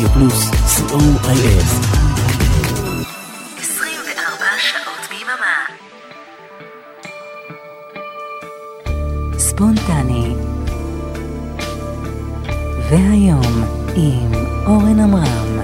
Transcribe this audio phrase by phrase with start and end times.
[0.00, 1.64] רדיו פלוס, co.il.
[3.58, 5.66] 24 שעות ביממה.
[9.38, 10.34] ספונטני.
[12.90, 13.64] והיום
[13.96, 14.32] עם
[14.66, 15.60] אורן עמרם.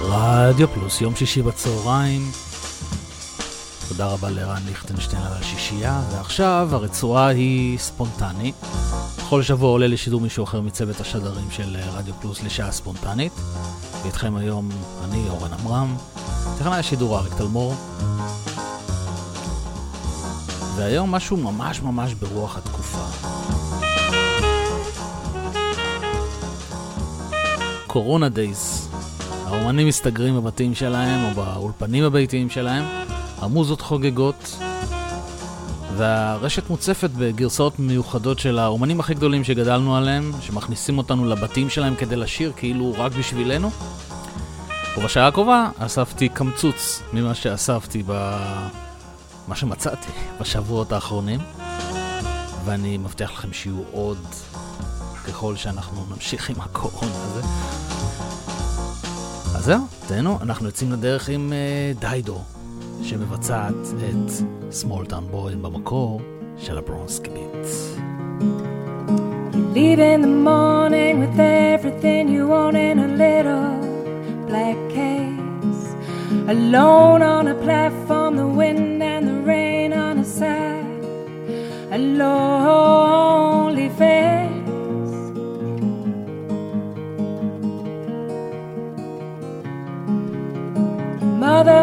[0.00, 2.49] רדיו פלוס, יום שישי בצהריים.
[3.90, 8.52] תודה רבה לרן ליכטנשטיין על השישייה, ועכשיו הרצועה היא ספונטני.
[9.18, 13.32] בכל שבוע עולה לשידור מישהו אחר מצוות השדרים של רדיו פלוס לשעה ספונטנית.
[14.02, 14.68] ואיתכם היום
[15.04, 15.96] אני, אורן עמרם,
[16.58, 17.74] טכנאי השידור אריק תלמור.
[20.76, 23.26] והיום משהו ממש ממש ברוח התקופה.
[27.86, 28.88] קורונה דייס.
[29.46, 32.84] האומנים מסתגרים בבתים שלהם או באולפנים הביתיים שלהם,
[33.40, 34.58] המוזות חוגגות,
[35.96, 42.16] והרשת מוצפת בגרסאות מיוחדות של האומנים הכי גדולים שגדלנו עליהם, שמכניסים אותנו לבתים שלהם כדי
[42.16, 43.70] לשיר כאילו רק בשבילנו.
[44.98, 48.36] ובשעה הקרובה אספתי קמצוץ ממה שאספתי ב...
[49.48, 50.10] מה שמצאתי
[50.40, 51.40] בשבועות האחרונים,
[52.64, 54.18] ואני מבטיח לכם שיהיו עוד
[55.28, 57.40] ככל שאנחנו נמשיך עם הקורונה הזה.
[59.58, 62.38] אז זהו, תהנו, אנחנו יוצאים לדרך עם uh, דיידו,
[63.01, 64.31] שמבצעת את
[64.71, 66.21] סמולטן בוין במקור
[66.57, 67.67] של הברונסקי ביט.
[69.75, 73.71] Leave in the morning with everything you want in a little
[74.49, 75.83] black case.
[76.47, 81.03] Alone on a platform, the wind and the rain on a side.
[81.97, 84.65] A lonely face.
[91.43, 91.81] Mother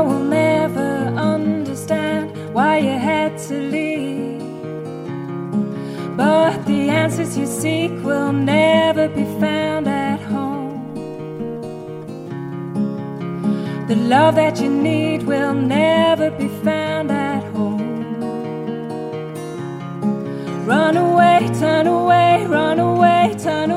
[7.08, 10.94] answers you seek will never be found at home.
[13.88, 17.80] The love that you need will never be found at home.
[20.66, 23.77] Run away, turn away, run away, turn away,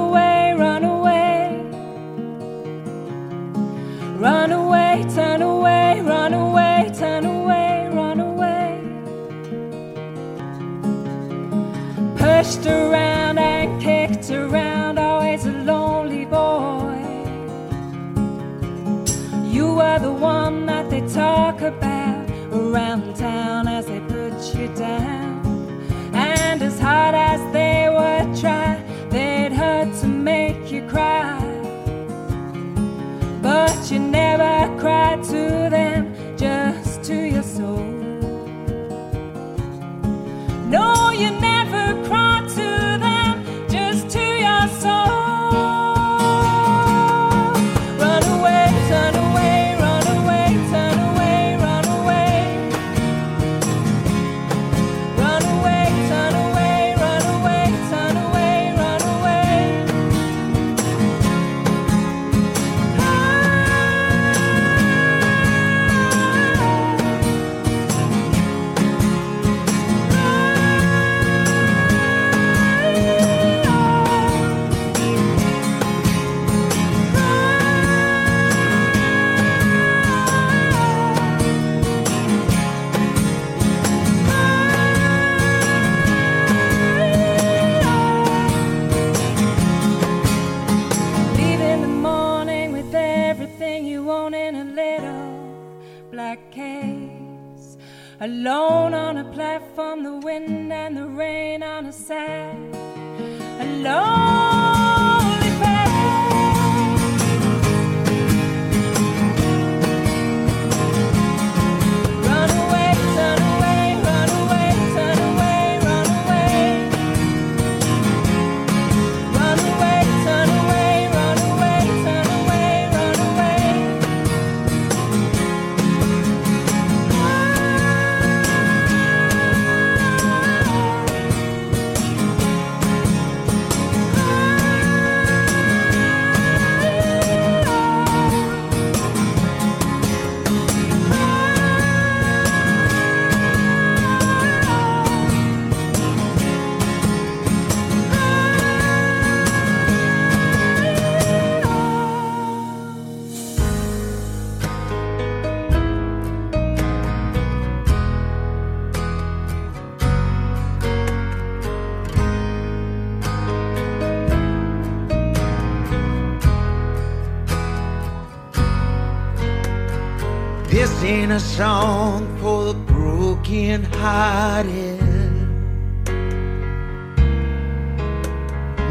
[171.56, 175.00] song for the broken hearted.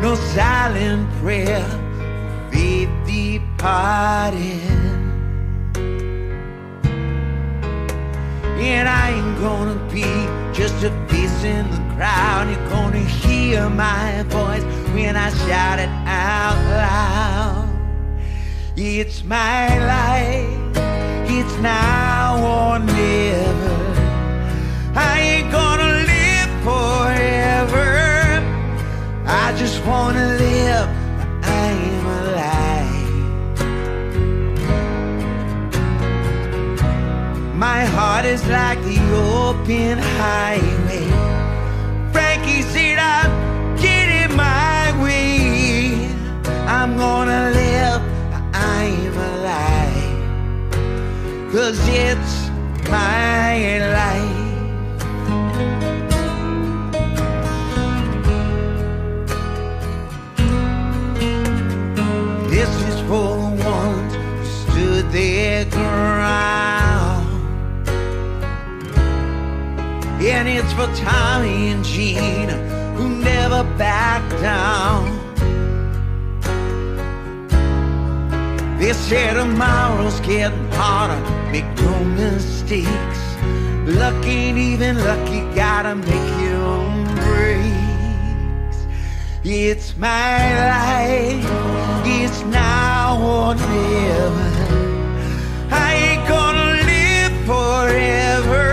[0.01, 4.61] No silent prayer for faith departed.
[8.71, 10.09] And I ain't gonna be
[10.53, 12.49] just a face in the crowd.
[12.51, 14.63] You're gonna hear my voice
[14.93, 17.69] when I shout it out loud.
[18.75, 20.77] It's my life,
[21.29, 23.77] it's now or never.
[24.95, 27.87] I ain't gonna live forever.
[29.25, 30.87] I just wanna live,
[31.43, 33.09] I am alive.
[37.55, 41.07] My heart is like the open highway.
[42.13, 43.31] Frankie said I'm
[43.77, 46.13] getting my way.
[46.67, 47.48] I'm gonna
[51.69, 52.49] Cause it's
[52.89, 54.49] my life.
[62.49, 67.27] This is for the ones who stood their ground.
[70.25, 72.57] And it's for Tommy and Gina
[72.95, 75.18] who never backed down.
[78.89, 81.21] They say tomorrow's getting harder,
[81.51, 83.21] make no mistakes.
[83.85, 88.77] Luck ain't even lucky, gotta make your own breaks.
[89.43, 90.39] It's my
[90.73, 91.45] life,
[92.03, 94.49] it's now or never.
[95.69, 98.65] I ain't gonna live forever.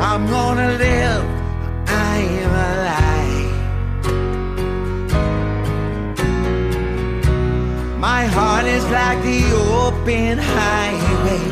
[0.00, 1.24] I'm gonna live,
[8.12, 9.42] My heart is like the
[9.80, 11.44] open highway.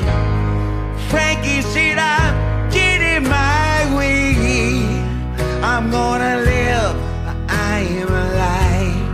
[1.08, 4.34] Frankie said I'm getting my way.
[5.62, 6.94] I'm gonna live,
[7.48, 9.08] I am alive.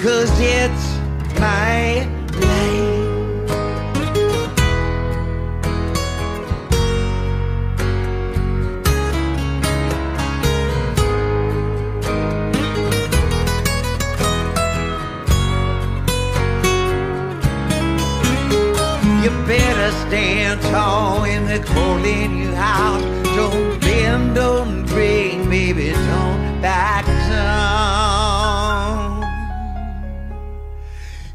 [0.00, 0.84] Cause it's
[1.40, 2.06] my
[21.64, 23.00] calling you out.
[23.36, 27.56] Don't bend, don't break, baby, don't back down.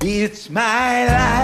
[0.03, 1.40] It's my life,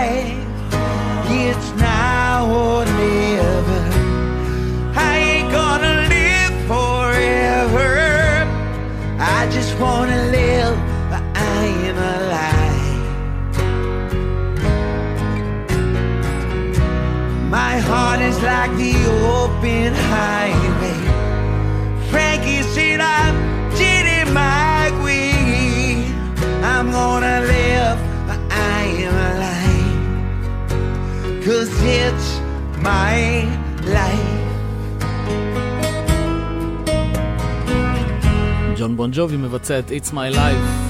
[38.88, 40.90] ג'ון בון ג'ובי מבצע את It's My Life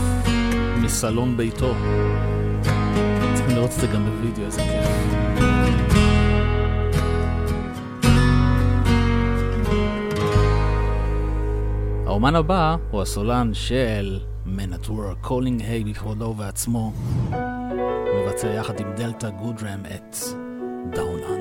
[0.81, 1.73] מסלון ביתו.
[3.33, 5.17] צריכים לראות את זה גם בווידאו, איזה כיף.
[12.05, 16.93] האומן הבא הוא הסולן של מנטוור, קולינג היי בכבודו ובעצמו.
[18.15, 20.15] מבצע יחד עם דלתא גודרם את
[20.93, 21.36] Down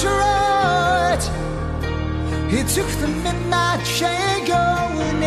[0.00, 1.22] Detroit.
[2.50, 5.20] He took the midnight train going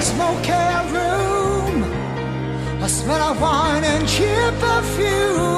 [0.00, 0.77] smoke
[2.88, 5.57] Smell of wine and cheap perfume.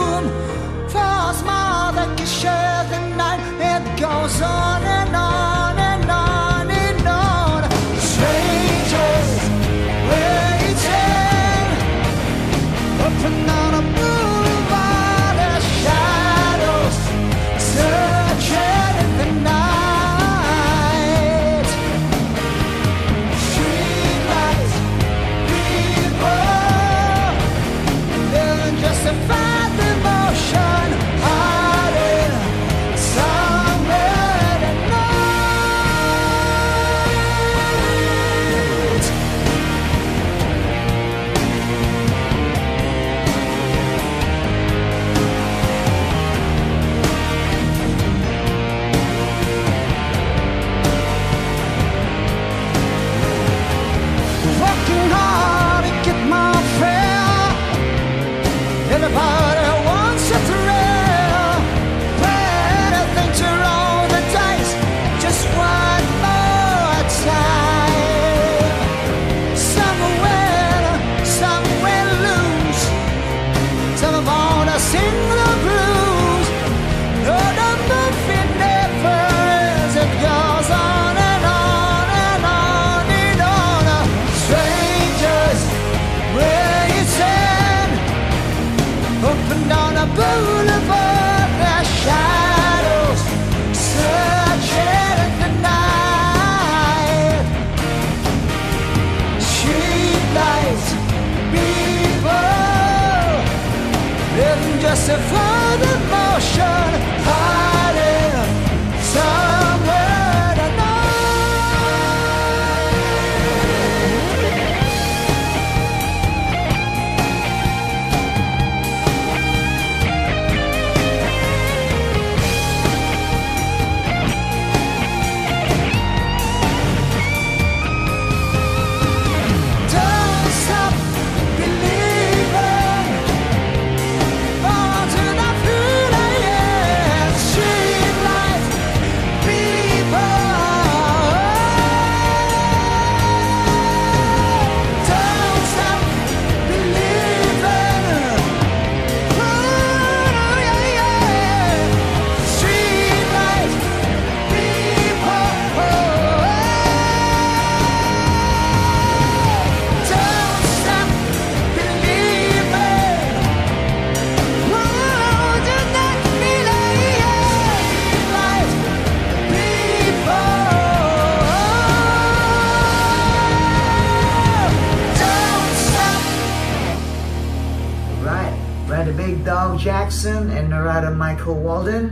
[179.89, 182.05] Jackson and narrator Michael Walden.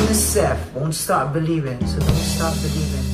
[0.00, 3.04] UNICEF won't stop believing, so don't stop believing.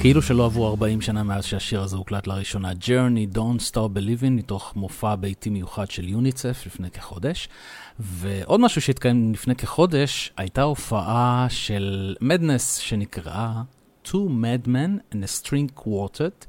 [0.00, 4.72] כאילו שלא עברו 40 שנה מאז שהשיר הזה הוקלט לראשונה, Journey Don't Stop Believing, מתוך
[4.76, 7.48] מופע ביתי מיוחד של יוניצף לפני כחודש.
[7.98, 13.62] ועוד משהו שהתקיים לפני כחודש, הייתה הופעה של מדנס שנקראה
[14.04, 16.46] Two Madmen and a String Quartet,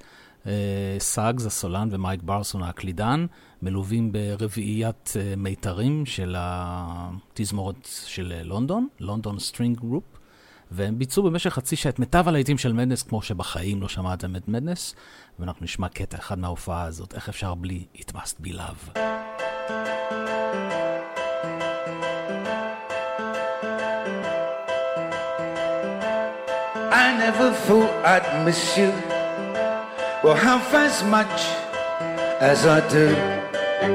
[0.47, 0.51] אה,
[0.99, 3.25] סאגז הסולן ומייק ברסון הקלידן.
[3.61, 10.03] מלווים ברביעיית אה, מיתרים של התזמורת של אה, לונדון, לונדון סטרינג גרופ.
[10.71, 14.47] והם ביצעו במשך חצי שעה את מיטב הלהיטים של מדנס, כמו שבחיים לא שמעתם את
[14.47, 14.95] מדנס,
[15.39, 18.97] ואנחנו נשמע קטע אחד מההופעה הזאת, איך אפשר בלי It must be love.
[26.93, 28.91] I never thought I'd miss you.
[30.23, 31.37] Well, half as much
[32.39, 33.40] as I do.
[33.81, 33.93] And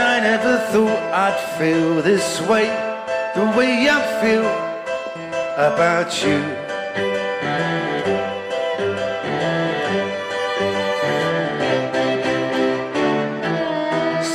[0.00, 2.68] I never thought I'd feel this way,
[3.34, 4.46] the way I feel
[5.58, 6.40] about you.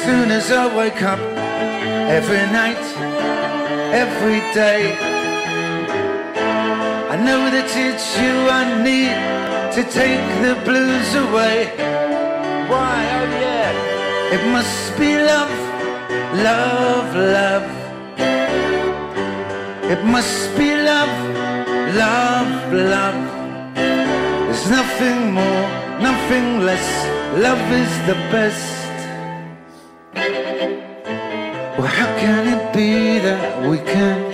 [0.04, 2.86] Soon as I wake up, every night,
[3.94, 5.11] every day,
[7.12, 9.12] I know that it's you I need
[9.76, 11.68] to take the blues away.
[12.72, 15.54] Why, oh yeah, it must be love,
[16.48, 17.68] love, love.
[19.92, 21.16] It must be love,
[22.00, 23.22] love, love.
[23.76, 25.68] There's nothing more,
[26.00, 26.88] nothing less.
[27.36, 28.88] Love is the best.
[31.76, 34.32] Well, how can it be that we can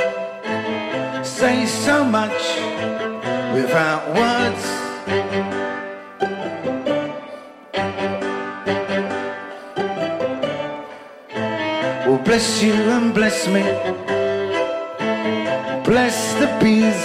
[1.24, 2.57] say so much
[3.68, 4.64] without words?
[12.06, 13.64] Well, bless you and bless me.
[15.84, 17.02] Bless the bees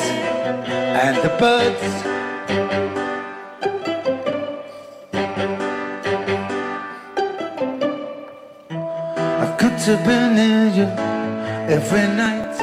[1.03, 1.85] and the birds.
[9.43, 10.89] I've got to be near you
[11.77, 12.55] every night,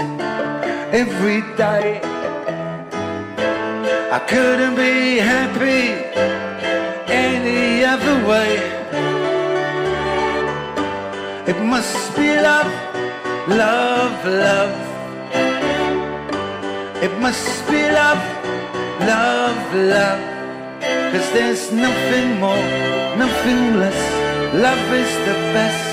[0.93, 2.08] every day.
[4.11, 5.93] I couldn't be happy
[7.07, 8.57] any other way.
[11.45, 12.73] It must be love,
[13.47, 14.75] love, love.
[17.03, 18.23] It must be love,
[19.01, 20.21] love, love.
[21.13, 22.65] Cause there's nothing more,
[23.15, 24.01] nothing less.
[24.55, 25.88] Love is the best.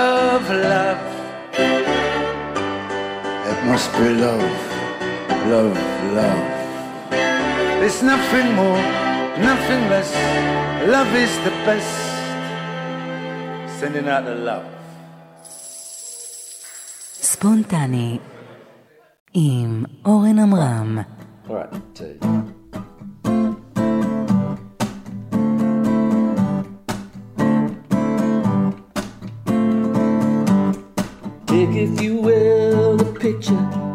[0.00, 1.02] love, love.
[3.50, 4.56] It must be love,
[5.52, 5.78] love,
[6.18, 6.44] love.
[7.80, 8.82] There's nothing more,
[9.38, 10.10] nothing less.
[10.94, 11.92] Love is the best.
[13.78, 14.66] Sending out the love.
[17.22, 18.18] ספונטני,
[19.34, 20.98] עם אורן עמרם.
[21.48, 22.49] Right, two.
[33.49, 33.90] Will,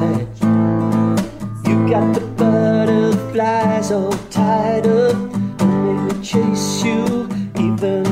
[0.00, 5.14] You got the butterflies all tied up,
[5.60, 7.28] and they will chase you.
[7.58, 8.09] Even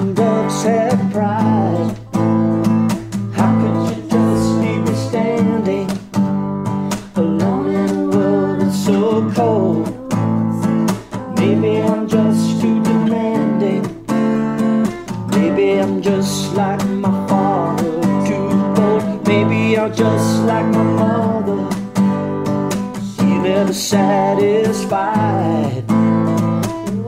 [23.68, 25.84] never satisfied.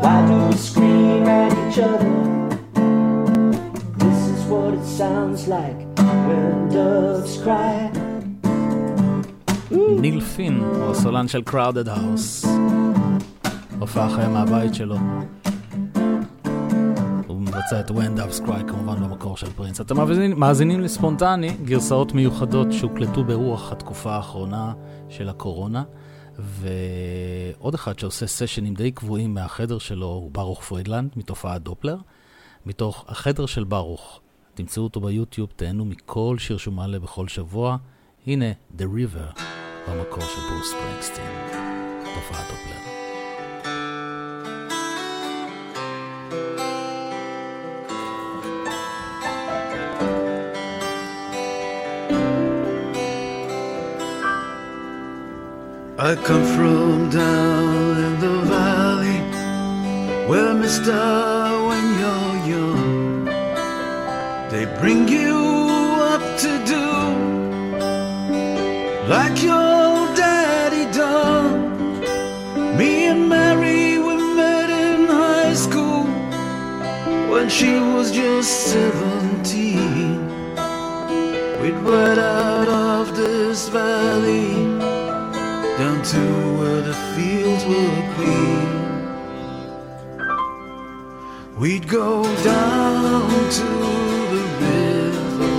[0.00, 2.14] Why do we scream at each other?
[4.02, 5.80] This is what it sounds like
[6.26, 7.90] when doves cry.
[10.00, 12.46] ניל פין הוא הסולן של Crowded House.
[13.78, 14.96] הופעה חיה מהבית שלו.
[17.26, 19.80] הוא מבצע את When Doves Cry כמובן במקור של פרינס.
[19.80, 24.72] אתם מאזינים, מאזינים לספונטני, גרסאות מיוחדות שהוקלטו ברוח התקופה האחרונה
[25.08, 25.82] של הקורונה.
[26.42, 31.96] ועוד אחד שעושה סשנים די קבועים מהחדר שלו הוא ברוך פרידלנד, מתופעת דופלר.
[32.66, 34.20] מתוך החדר של ברוך.
[34.54, 37.76] תמצאו אותו ביוטיוב, תהנו מכל שיר שהוא מעלה בכל שבוע.
[38.26, 39.40] הנה, The River,
[39.88, 41.24] במקור של ברוס ספרינגסטין.
[42.14, 42.89] תופעת דופלר.
[56.02, 59.20] I come from down in the valley
[60.26, 60.96] where, mister,
[61.68, 63.24] when you're young,
[64.48, 65.68] they bring you
[66.00, 66.86] up to do
[69.10, 72.00] like your daddy done.
[72.78, 76.04] Me and Mary we met in high school
[77.30, 80.16] when she was just seventeen.
[81.60, 84.49] We'd ride out of this valley
[86.02, 86.18] to
[86.58, 88.68] where the fields were green.
[91.58, 93.68] We'd go down to
[94.34, 95.52] the river,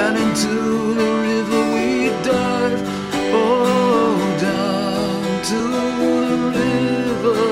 [0.00, 2.80] and into the river we'd dive.
[3.34, 5.60] Oh, down to
[6.18, 7.42] the river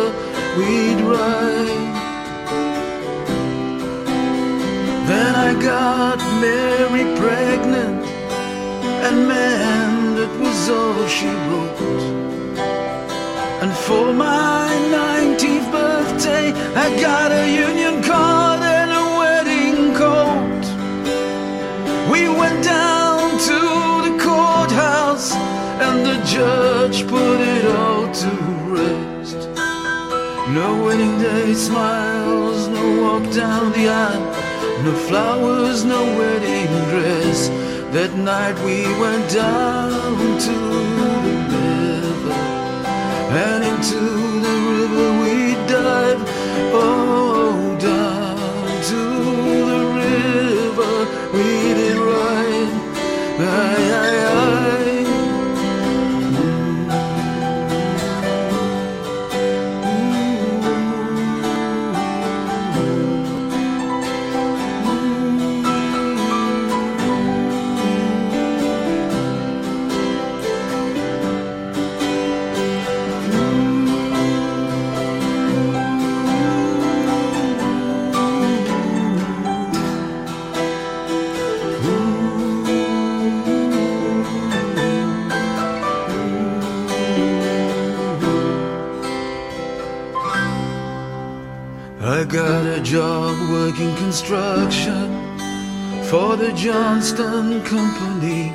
[0.57, 1.92] we'd ride.
[5.11, 8.00] Then I got Mary pregnant,
[9.07, 9.71] and man,
[11.08, 11.80] she wrote.
[13.62, 16.52] And for my 19th birthday,
[16.85, 20.64] I got a union card and a wedding coat.
[22.12, 23.58] We went down to
[24.06, 25.32] the courthouse,
[25.87, 28.30] and the judge put it all to
[28.76, 29.40] rest.
[30.58, 34.26] No wedding day smiles, no walk down the aisle,
[34.85, 37.62] no flowers, no wedding dress.
[37.92, 40.57] That night we went down to
[41.02, 41.11] the
[41.52, 42.33] river,
[43.44, 44.00] and into
[44.46, 46.22] the river we dive.
[46.72, 49.02] Oh, down to
[49.70, 50.94] the river
[51.37, 52.72] we did ride.
[53.38, 54.91] Aye, aye, aye.
[92.04, 95.06] I got a job working construction
[96.10, 98.52] for the Johnstown Company.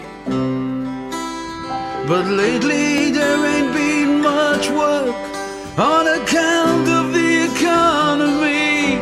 [2.06, 5.16] But lately there ain't been much work
[5.80, 8.98] on account of the economy.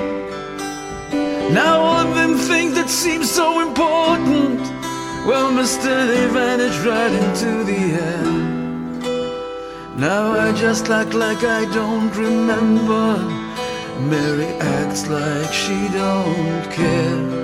[1.51, 4.59] Now all them things that seem so important,
[5.25, 8.25] well, mister, they vanished right into the air.
[9.97, 13.44] Now I just act like I don't remember.
[13.99, 17.35] Mary acts like she don't care.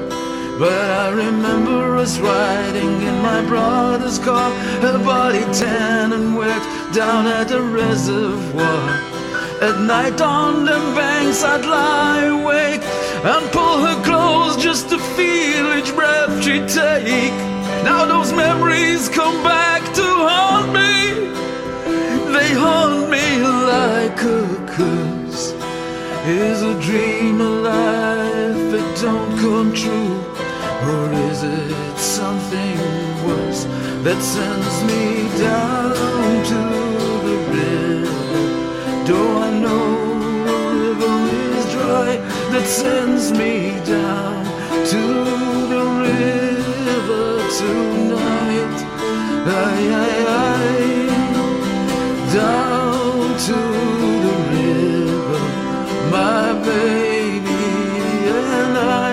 [0.59, 6.61] But I remember us riding in my brother's car, her body tan and wet
[6.93, 8.89] down at the reservoir.
[9.61, 12.81] At night on the banks I'd lie awake
[13.23, 17.33] and pull her clothes just to feel each breath she'd take.
[17.83, 21.31] Now those memories come back to haunt me.
[22.33, 25.20] They haunt me like a curse.
[26.23, 30.21] Is a dream a life that don't come true?
[30.93, 32.77] Or is it something
[33.25, 33.63] worse
[34.03, 35.95] that sends me down
[36.45, 36.61] to
[37.25, 38.11] the river?
[39.03, 39.89] Do I know
[40.45, 41.15] the river
[41.57, 42.17] is dry
[42.51, 44.45] that sends me down
[44.93, 45.01] to
[45.73, 48.77] the river tonight?
[49.47, 51.09] Aye, aye, aye.
[52.31, 54.10] Down to
[56.63, 57.49] baby
[58.29, 59.10] and I.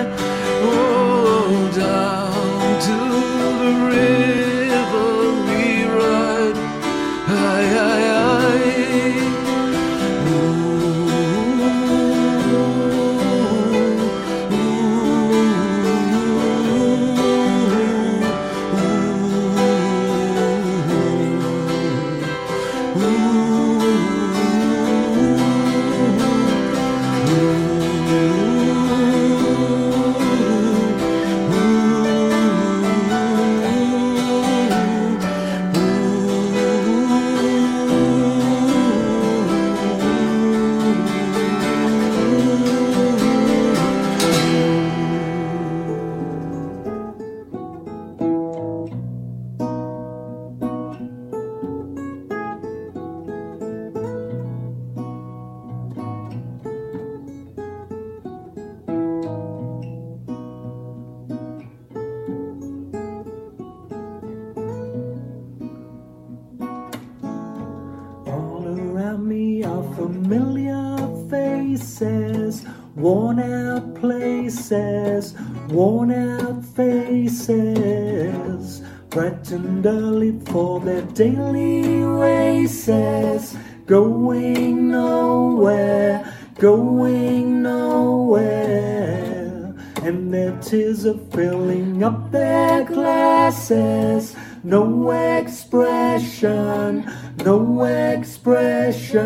[91.09, 94.35] are filling up their glasses.
[94.63, 97.11] No expression,
[97.43, 99.19] no expression.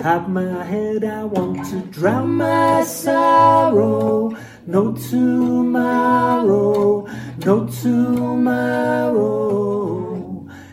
[0.00, 4.36] Have my head, I want to drown my sorrow.
[4.66, 7.06] No tomorrow,
[7.44, 9.50] no tomorrow.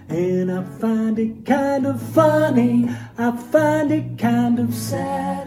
[0.09, 5.46] And I find it kind of funny, I find it kind of sad.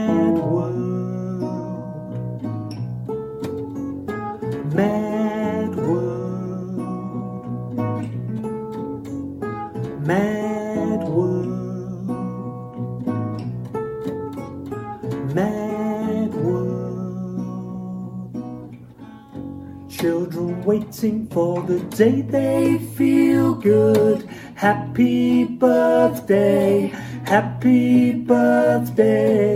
[21.01, 24.29] waiting for the day they feel good.
[24.53, 26.93] Happy birthday,
[27.25, 29.51] happy birthday.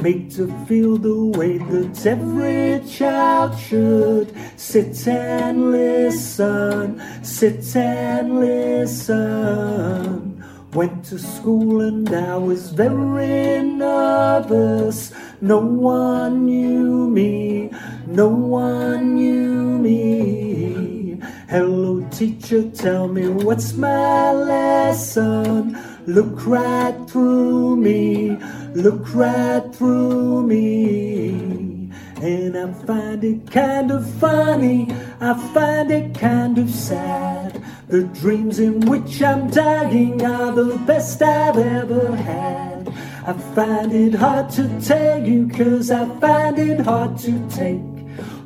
[0.00, 4.32] Made to feel the way that every child should.
[4.56, 10.28] Sit and listen, sit and listen.
[10.72, 15.12] Went to school and I was very nervous.
[15.40, 17.70] No one knew me,
[18.08, 21.20] no one knew me.
[21.48, 25.78] Hello, teacher, tell me what's my lesson.
[26.06, 28.38] Look right through me,
[28.74, 31.90] look right through me.
[32.22, 34.90] And I find it kind of funny,
[35.20, 37.62] I find it kind of sad.
[37.88, 42.88] The dreams in which I'm dying are the best I've ever had.
[43.26, 47.97] I find it hard to tell you, cause I find it hard to take.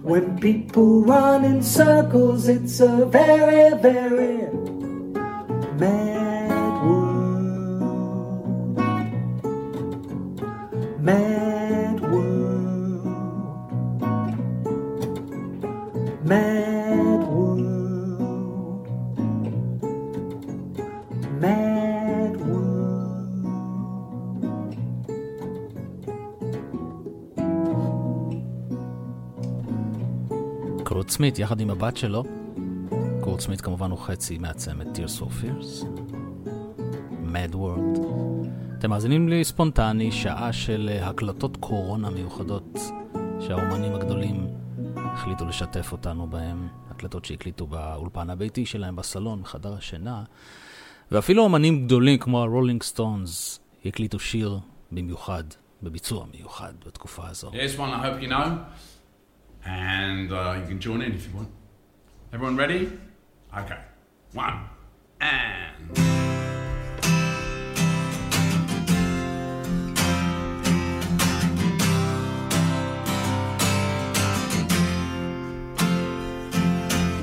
[0.02, 4.48] When people run in circles, it's a very, very
[5.78, 6.50] mad
[6.84, 8.02] world.
[11.00, 13.06] Mad world.
[16.24, 16.71] Mad
[31.10, 32.24] סמית יחד עם הבת שלו.
[33.20, 35.84] קורט סמית כמובן הוא חצי מהצמד Tears for Fears.
[37.32, 38.06] Mad World.
[38.78, 42.78] אתם מאזינים לי ספונטני, שעה של אה, הקלטות קורונה מיוחדות
[43.40, 44.46] שהאומנים הגדולים
[44.96, 46.68] החליטו לשתף אותנו בהם.
[46.90, 50.24] הקלטות שהקליטו באולפן הביתי שלהם, בסלון, בחדר השינה.
[51.12, 54.58] ואפילו אומנים גדולים כמו הרולינג סטונס הקליטו שיר
[54.92, 55.44] במיוחד,
[55.82, 57.50] בביצוע מיוחד בתקופה הזו.
[57.50, 58.48] Here's one I hope you know,
[59.64, 61.48] and uh, you can join in if you want.
[62.32, 62.90] Everyone ready?
[63.56, 63.78] Okay.
[64.32, 64.60] One,
[65.20, 65.96] and.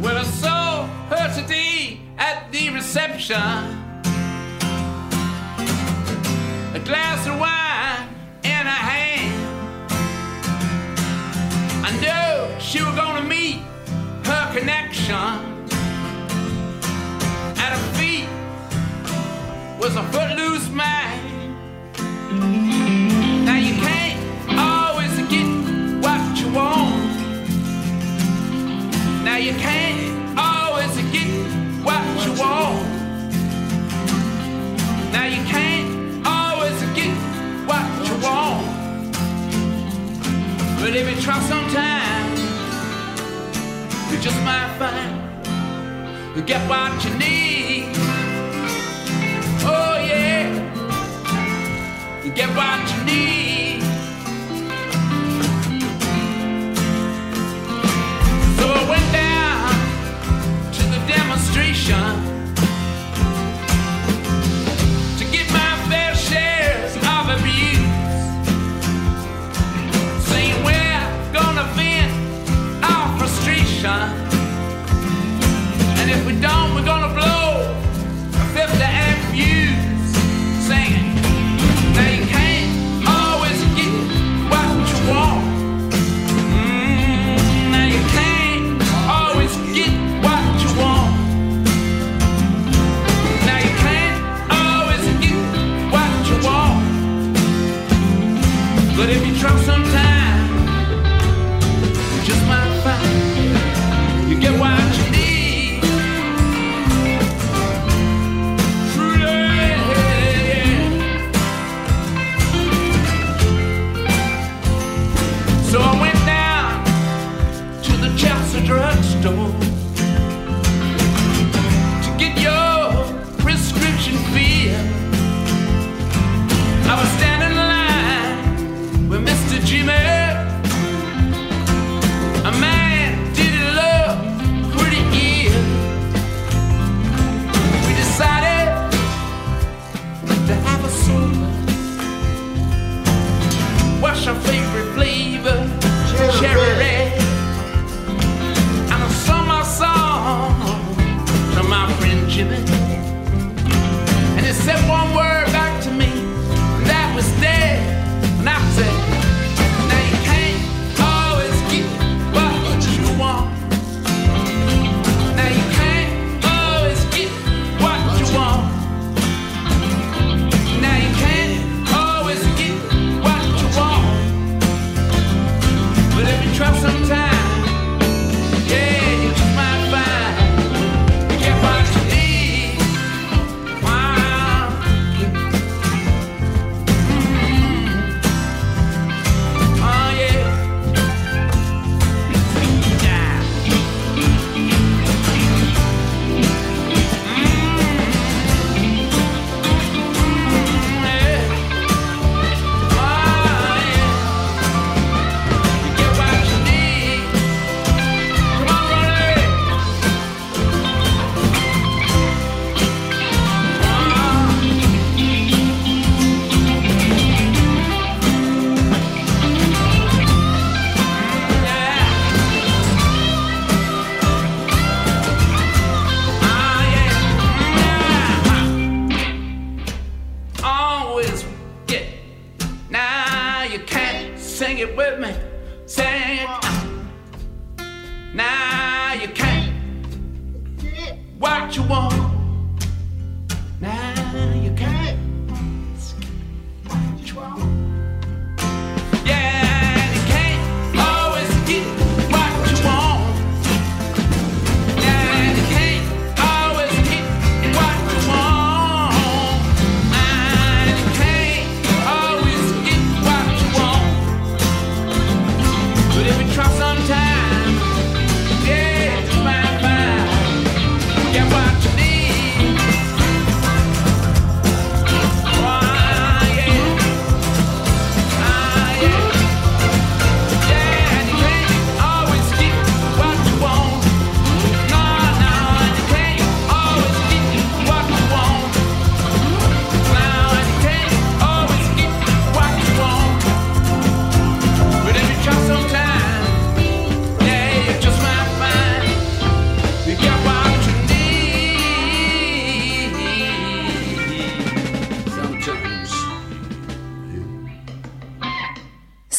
[0.01, 3.35] Well, I saw her today at the reception.
[6.75, 7.58] A glass of wine
[12.01, 13.61] Knew she was gonna meet
[14.23, 15.15] her connection.
[17.57, 18.27] At her feet
[19.79, 21.55] was a footloose man.
[23.45, 24.19] Now you can't
[24.57, 25.47] always get
[26.03, 27.09] what you want.
[29.25, 30.08] Now you can't
[40.89, 42.31] But if you try sometime,
[44.11, 47.91] you just might find you get what you need.
[49.61, 50.49] Oh yeah,
[52.23, 53.83] you get what you need.
[58.57, 59.69] So I went down
[60.73, 62.38] to the demonstration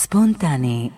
[0.10, 0.90] ספונטני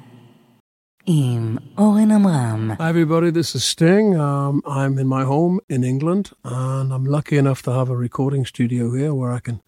[1.06, 2.72] עם אורן עמרם.
[2.72, 3.32] Hi, everybody.
[3.32, 4.16] This is Sting.
[4.16, 8.46] Um, I'm in my home in England, and I'm lucky enough to have a recording
[8.46, 9.62] studio here where I can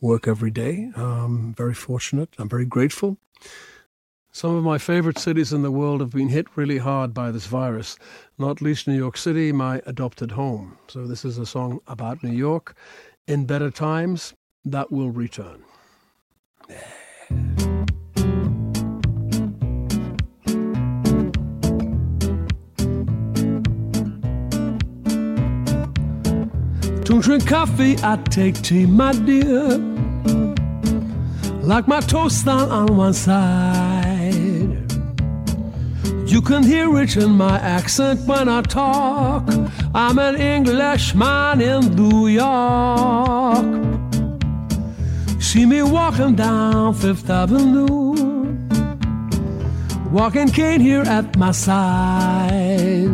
[0.00, 0.90] work every day.
[0.96, 2.30] Um, very fortunate.
[2.38, 3.18] I'm very grateful.
[4.32, 7.46] Some of my favorite cities in the world have been hit really hard by this
[7.46, 7.98] virus,
[8.38, 10.78] not least New York City, my adopted home.
[10.92, 12.66] So, this is a song about New York.
[13.26, 14.34] In better times,
[14.64, 15.64] that will return.
[27.15, 29.77] To drink coffee, I take tea, my dear.
[31.61, 34.75] Like my toast down on one side.
[36.25, 39.47] You can hear it in my accent when I talk.
[39.93, 43.65] I'm an Englishman in New York.
[45.39, 48.57] See me walking down Fifth Avenue.
[50.11, 53.07] Walking cane here at my side.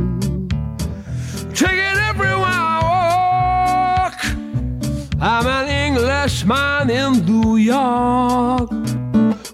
[1.54, 1.91] Take it
[5.24, 8.72] I'm an Englishman in New York.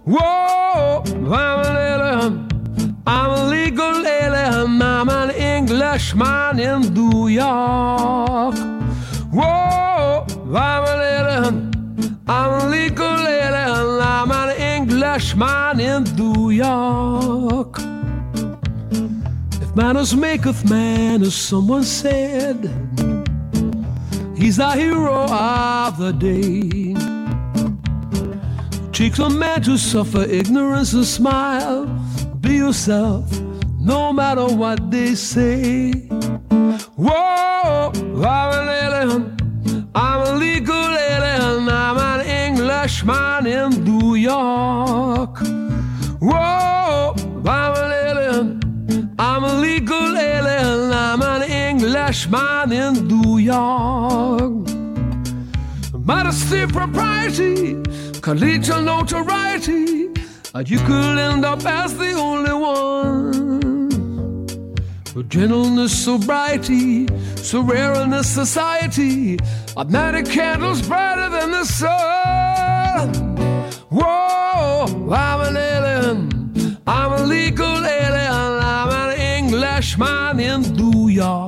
[0.06, 3.04] Whoa, I'm an alien.
[3.06, 4.82] I'm a legal alien.
[4.82, 8.56] I'm an Englishman in New York.
[9.34, 12.24] Whoa, I'm an alien.
[12.30, 14.02] I'm a legal alien.
[14.02, 17.78] I'm an Englishman in New York.
[19.62, 22.87] If manners maketh man, as someone said,
[24.38, 26.96] he's the hero of the day.
[28.92, 31.86] Teach a man to suffer ignorance and smile.
[32.40, 33.26] Be yourself,
[33.80, 35.92] no matter what they say.
[36.96, 37.92] Whoa,
[52.08, 54.66] Englishman in New York.
[55.94, 57.76] Modesty, propriety,
[58.24, 60.08] collegial notoriety.
[60.56, 63.60] And you could end up as the only one.
[65.16, 69.38] With gentleness, sobriety, so rare in this society.
[69.76, 73.10] Night, a candle's brighter than the sun.
[73.90, 76.78] Whoa, I'm an alien.
[76.88, 78.62] I'm a legal alien.
[78.64, 81.47] I'm an Englishman in New York.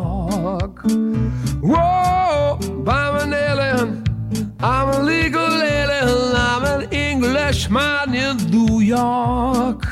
[7.59, 9.83] Englishman in New York.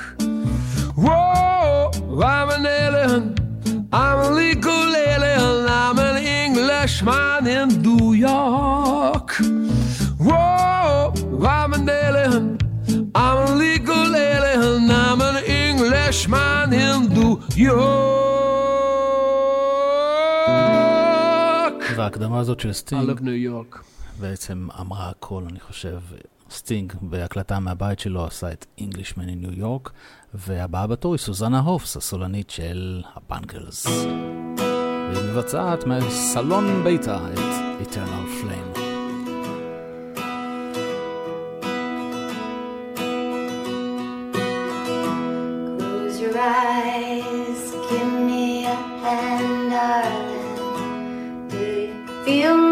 [0.96, 1.92] Whoa,
[2.24, 3.36] I'm an alien.
[3.92, 5.68] I'm a legal alien.
[5.68, 9.30] I'm an Englishman in New York.
[10.18, 11.12] Whoa,
[11.46, 12.58] I'm an alien.
[13.14, 14.90] I'm a legal alien.
[14.90, 17.78] I'm an Englishman in New York.
[21.98, 23.84] וההקדמה הזאת של I סטינג love New York.
[24.20, 25.98] בעצם אמרה הכל, אני חושב.
[26.50, 29.92] סטינג בהקלטה מהבית שלו עשה את Englishman in ניו יורק,
[30.34, 33.88] והבאה בתור היא סוזנה הופס, הסולנית של הבנגלס.
[33.88, 38.88] והיא מבצעת מסלון ביתה את Eternal Flame.
[46.40, 51.50] Eyes, give me a hand, darling.
[51.50, 52.67] Do you feel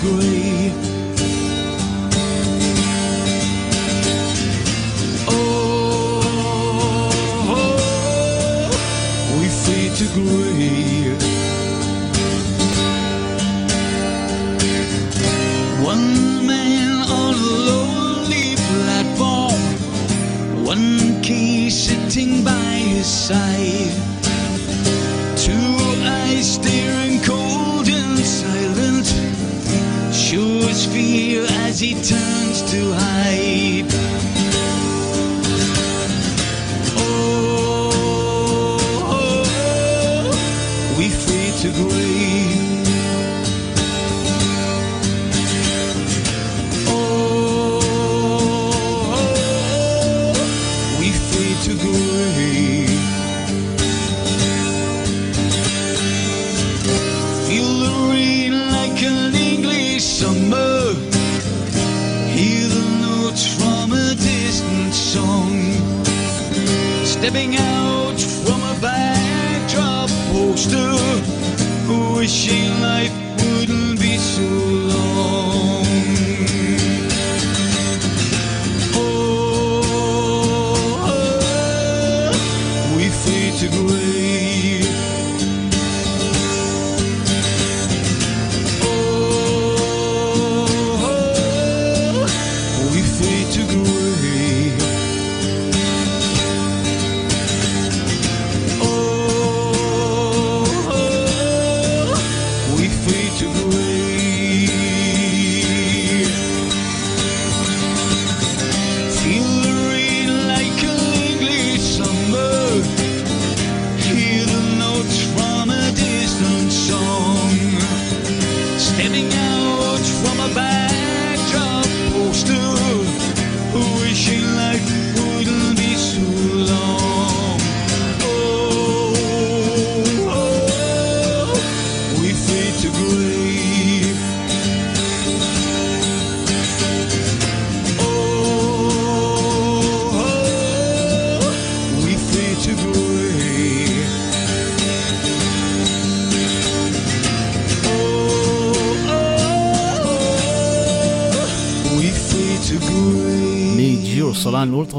[0.00, 0.89] disagree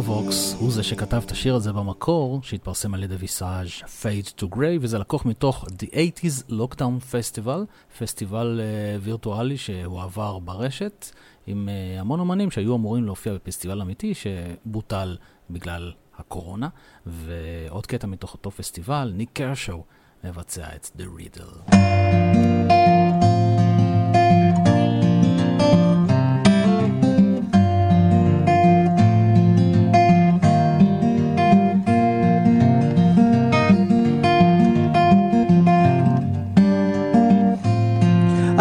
[0.08, 4.78] אולטרווקס הוא זה שכתב את השיר הזה במקור, שהתפרסם על ידי ויסאז' Fade to Grey,
[4.82, 11.10] וזה לקוח מתוך The 80's Lockdown Festival, פסטיבל uh, וירטואלי שהועבר ברשת,
[11.47, 15.18] עם uh, המון אומנים שהיו אמורים להופיע בפסטיבל אמיתי, שבוטל
[15.49, 16.68] בגלל הקורונה,
[17.06, 19.84] ועוד קטע מתוך אותו פסטיבל, ניק קרשו
[20.24, 21.76] מבצע את The Riddle.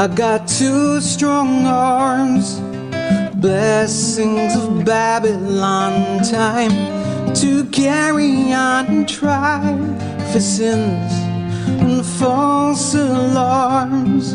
[0.00, 2.58] I got two strong arms,
[3.34, 9.60] blessings of Babylon time to carry on and try
[10.32, 11.12] for sins
[11.82, 14.30] and false alarms.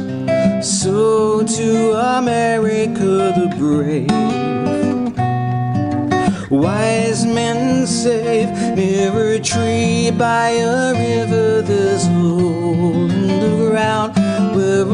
[0.61, 4.35] So to America the brave.
[6.51, 8.45] Wise men say,
[8.75, 14.15] near a tree by a river, there's a hole in the ground
[14.55, 14.85] where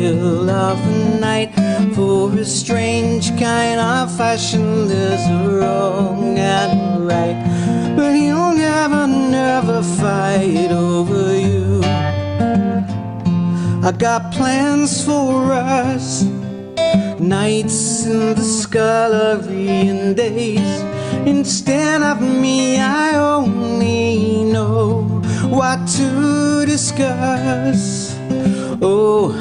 [0.00, 1.50] veil of the night.
[1.94, 7.38] For a strange kind of fashion, there's a wrong and a right,
[7.96, 11.80] but he'll never, never fight over you.
[13.82, 16.24] I got plans for us.
[17.18, 20.72] Nights in the scullery and days.
[21.26, 25.02] Instead of me, I only know
[25.50, 28.16] what to discuss.
[28.82, 29.32] Oh,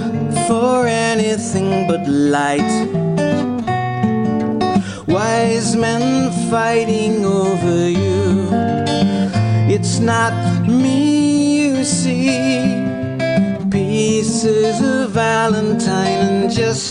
[0.50, 2.74] for anything but light.
[5.08, 8.50] Wise men fighting over you.
[9.76, 10.34] it's not
[10.68, 12.32] me you see.
[13.70, 16.90] Pieces of Valentine and just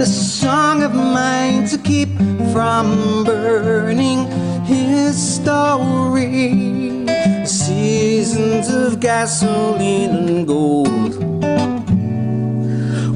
[0.00, 2.08] the song of mine to keep
[2.54, 2.86] from
[3.24, 4.20] burning
[4.64, 7.04] his story.
[7.44, 11.28] Seasons of gasoline and gold.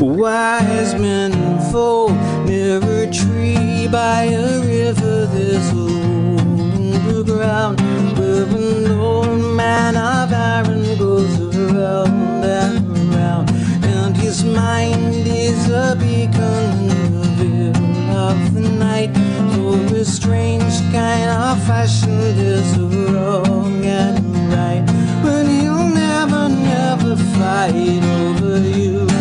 [0.02, 1.30] Wise men
[1.70, 5.28] fold near a tree by a river.
[5.70, 7.80] Hole the ground
[8.18, 13.48] where an old man of Aran goes around and around,
[13.84, 19.14] and his mind is a beacon in the veil of the night.
[19.54, 24.84] For a strange kind of fashion, there's wrong and right,
[25.22, 29.11] but he'll never, never fight over you.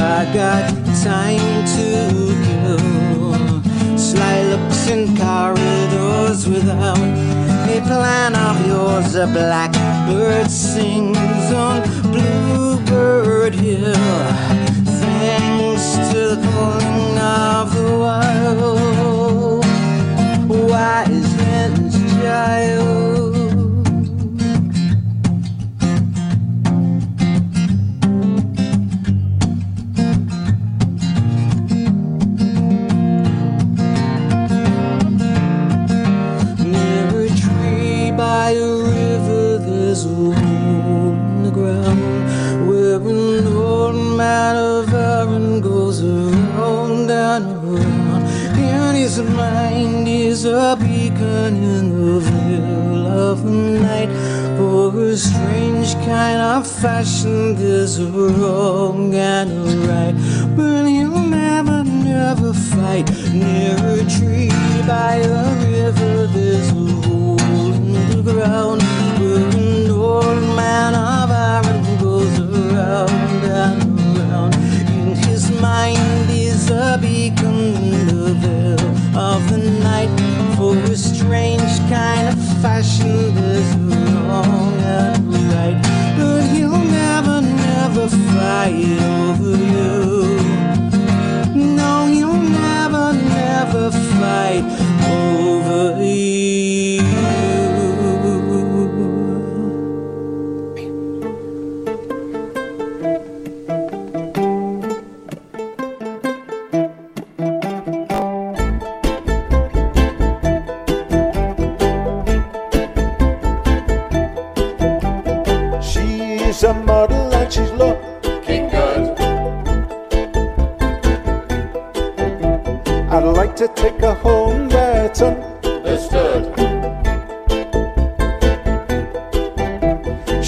[0.00, 0.70] I got
[1.02, 1.88] time to
[2.46, 3.98] kill.
[3.98, 9.14] Sly looks in corridors without a plan of yours.
[9.16, 11.82] A blackbird sings on
[12.12, 14.67] Bluebird Hill.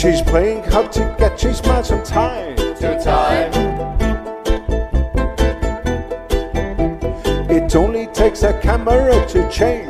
[0.00, 3.52] She's playing hard to get, she smiles from time to time.
[7.50, 9.89] It only takes a camera to change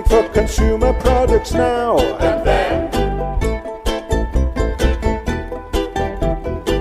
[0.00, 2.90] for consumer products now and then.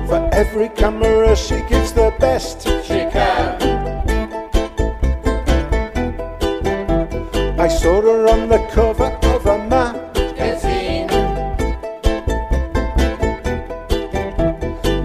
[0.08, 3.62] For every camera, she gives the best she can.
[7.60, 11.08] I saw her on the cover of a magazine.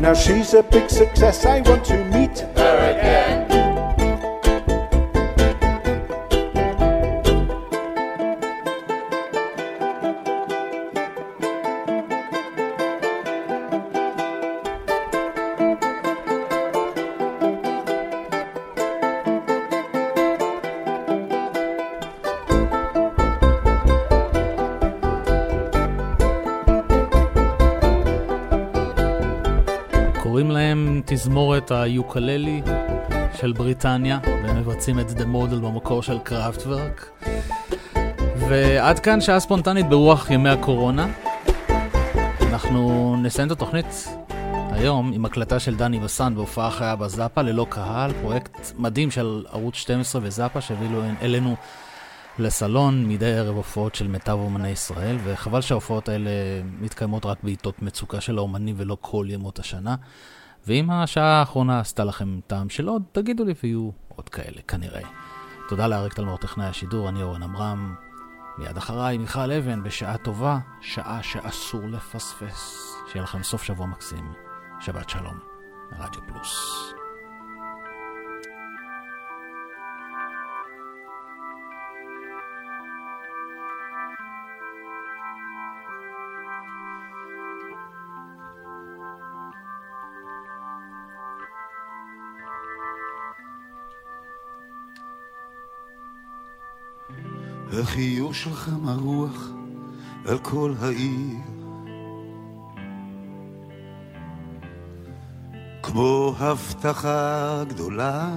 [0.00, 1.44] Now she's a big success.
[1.44, 2.04] I want to
[31.66, 32.62] תזמורת היוקללי
[33.34, 37.22] של בריטניה, והם מבצעים את The Model במקור של קראפטוורק.
[38.48, 41.06] ועד כאן שעה ספונטנית ברוח ימי הקורונה.
[42.40, 44.08] אנחנו נסיים את התוכנית
[44.70, 49.74] היום עם הקלטה של דני בסן בהופעה חיה בזאפה ללא קהל, פרויקט מדהים של ערוץ
[49.74, 50.88] 12 וזאפה שהביא
[51.22, 51.56] אלינו
[52.38, 56.30] לסלון מדי ערב הופעות של מיטב אומני ישראל, וחבל שההופעות האלה
[56.80, 59.96] מתקיימות רק בעיתות מצוקה של האומנים ולא כל ימות השנה.
[60.66, 65.02] ואם השעה האחרונה עשתה לכם טעם של עוד, תגידו לי ויהיו עוד כאלה, כנראה.
[65.68, 67.94] תודה לאריק תלמור טכנאי השידור, אני אורן עמרם.
[68.58, 72.92] מיד אחריי מיכל אבן, בשעה טובה, שעה שאסור לפספס.
[73.12, 74.32] שיהיה לכם סוף שבוע מקסים.
[74.80, 75.38] שבת שלום,
[75.98, 76.95] רדיו פלוס.
[97.72, 99.50] החיוך שלך מרוח
[100.26, 101.38] על כל העיר.
[105.82, 108.30] כמו הבטחה גדולה.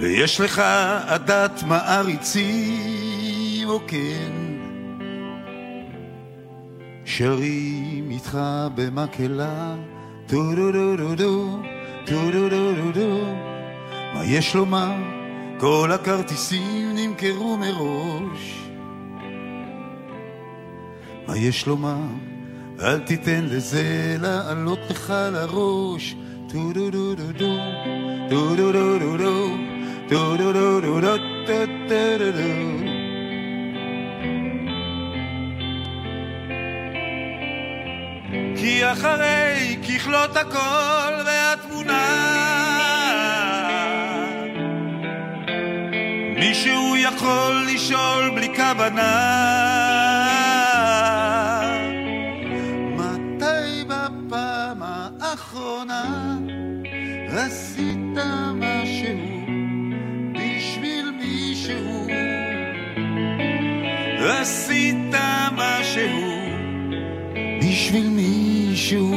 [0.00, 0.58] ויש לך
[1.06, 2.88] עדת מעריצים,
[3.68, 4.32] או כן
[7.04, 8.38] שרים איתך
[8.74, 9.74] במקהלה.
[10.26, 10.54] טו
[12.94, 13.53] דו
[14.14, 14.92] מה יש לומר?
[15.60, 18.68] כל הכרטיסים נמכרו מראש.
[21.26, 21.98] מה יש לומר?
[22.82, 26.14] אל תיתן לזה לעלות לך לראש.
[26.48, 27.56] טו דו דו דו דו,
[28.30, 29.48] טו דו דו דו דו,
[30.08, 32.84] טו דו דו דו דו, טו טו דו דו.
[38.56, 42.63] כי אחרי ככלות הכל והתמונה
[46.54, 49.14] מישהו יכול לשאול בלי כוונה.
[52.96, 56.36] מתי בפעם האחרונה
[57.28, 58.18] עשית
[58.54, 59.18] משהו
[60.32, 62.06] בשביל מישהו?
[64.18, 65.14] עשית
[65.56, 66.08] משהו
[67.62, 69.14] בשביל מישהו?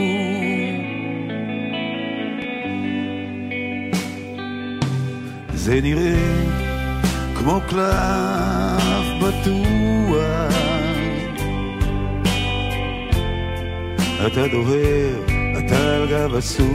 [5.53, 6.36] זה נראה
[7.47, 10.53] כמו קלף בטוח.
[14.27, 15.19] אתה דוהר,
[15.59, 16.67] אתה על גב הסוס.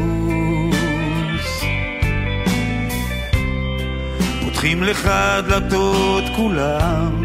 [4.44, 5.10] פותחים לך
[5.48, 7.24] דלתות כולם.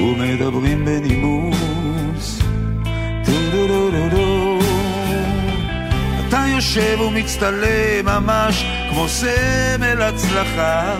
[0.00, 2.42] ומדברים בנימוס.
[3.24, 4.58] טו-דו-דו-דו-דו.
[6.28, 10.94] אתה יושב ומצטלם ממש כמו סמל הצלחה.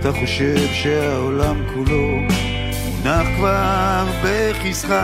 [0.00, 2.08] אתה חושב שהעולם כולו
[2.84, 4.94] מונח כבר בכיסך.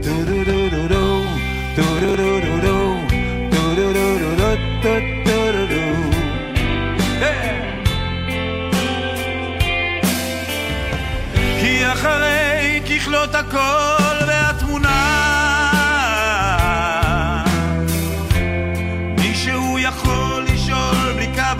[0.00, 2.96] דו דו דו דו דו דו דו דו דו דו
[3.50, 6.10] דו דו דו דו דו דו דו דו
[11.60, 13.99] כי אחרי ככלות הכל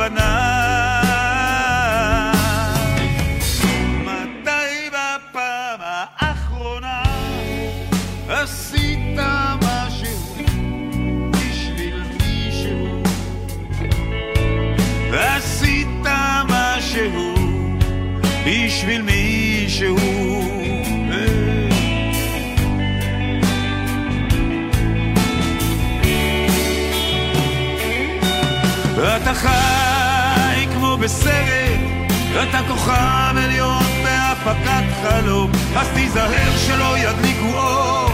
[0.01, 0.30] but now
[31.01, 31.81] בסרט,
[32.43, 38.11] אתה כוכב עליון בהפקת חלום, אז תיזהר שלא ידליקו אור,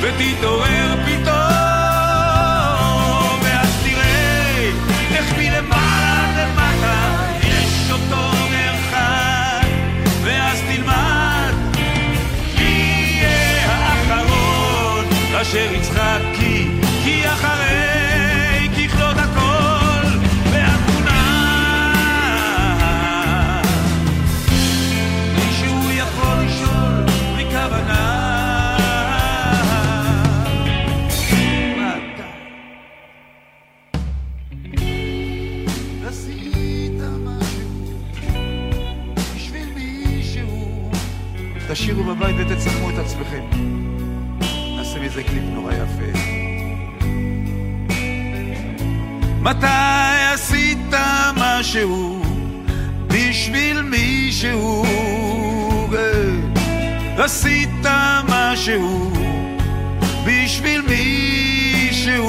[0.00, 1.34] ותתעורר פתאום,
[3.42, 4.70] ואז תראה
[5.14, 9.66] איך מלמעלה למטה יש אותו מרחק,
[10.22, 11.54] ואז תלמד
[12.58, 12.64] מי
[13.20, 15.04] יהיה האחרון
[15.42, 16.33] אשר יצחק
[41.94, 43.44] תשאירו בבית ותצלמו את עצמכם
[44.76, 46.18] נעשה מזה קליפ נורא יפה
[49.40, 49.66] מתי
[50.34, 50.94] עשית
[51.36, 52.22] משהו
[53.06, 54.84] בשביל מישהו?
[57.16, 57.86] עשית
[58.28, 59.12] משהו
[60.26, 62.28] בשביל מישהו?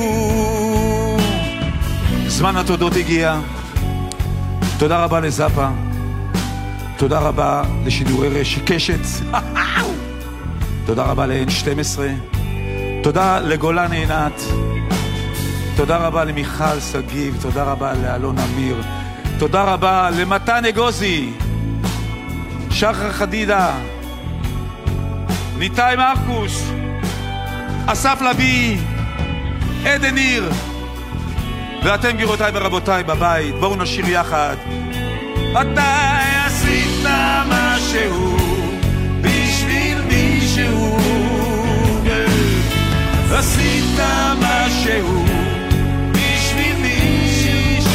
[2.27, 3.39] זמן התודות הגיע.
[4.77, 5.84] תודה רבה לזאפה.
[6.97, 8.99] תודה רבה לשידורי רשת קשת.
[10.85, 11.99] תודה רבה ל-N12.
[13.03, 14.41] תודה לגולן עינת.
[15.75, 18.81] תודה רבה למיכל שגיב, תודה רבה לאלון אמיר,
[19.39, 21.33] תודה רבה למתן אגוזי,
[22.71, 23.71] שחר חדידה,
[25.57, 26.63] ניתאי מרקוש,
[27.85, 28.77] אסף לביא,
[29.85, 30.51] עדן ניר,
[31.83, 34.55] ואתם גבירותיי ורבותיי בבית, בואו נשיר יחד.
[35.53, 37.05] מתי עשית
[37.49, 38.37] משהו
[39.21, 40.97] בשביל מישהו?
[43.31, 43.99] עשית
[44.41, 45.25] משהו
[46.11, 47.85] בשביל מישהו?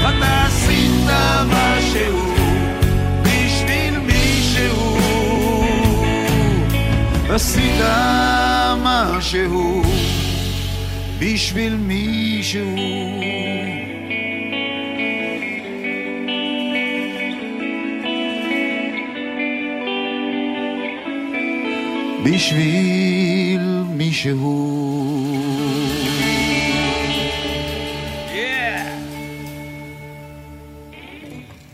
[0.00, 1.10] אתה עשית
[1.46, 2.34] משהו
[3.22, 4.98] בשביל מישהו?
[7.28, 7.80] עשית
[8.82, 9.82] משהו
[11.18, 12.76] בשביל מישהו?
[22.24, 24.79] בשביל מישהו